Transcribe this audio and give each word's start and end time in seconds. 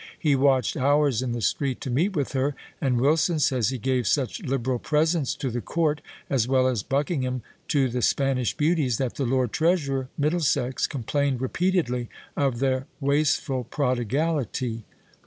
He 0.17 0.35
watched 0.35 0.75
hours 0.75 1.21
in 1.21 1.31
the 1.33 1.41
street 1.43 1.79
to 1.81 1.91
meet 1.91 2.15
with 2.15 2.31
her; 2.33 2.55
and 2.81 2.99
Wilson 2.99 3.37
says 3.37 3.69
he 3.69 3.77
gave 3.77 4.07
such 4.07 4.41
liberal 4.41 4.79
presents 4.79 5.35
to 5.35 5.51
the 5.51 5.61
court, 5.61 6.01
as 6.27 6.47
well 6.47 6.67
as 6.67 6.81
Buckingham 6.81 7.43
to 7.67 7.87
the 7.87 8.01
Spanish 8.01 8.57
beauties, 8.57 8.97
that 8.97 9.13
the 9.13 9.25
Lord 9.25 9.51
Treasurer 9.51 10.09
Middlesex 10.17 10.87
complained 10.87 11.39
repeatedly 11.39 12.09
of 12.35 12.57
their 12.57 12.87
wasteful 12.99 13.63
prodigality. 13.63 14.85